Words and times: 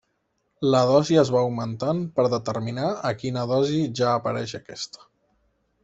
La 0.75 0.79
dosi 0.91 1.19
es 1.23 1.31
va 1.35 1.41
augmentant 1.49 2.01
per 2.17 2.27
determinar 2.35 2.89
a 3.11 3.13
quina 3.21 3.47
dosi 3.55 3.79
ja 4.01 4.13
apareix 4.15 4.57
aquesta. 4.63 5.07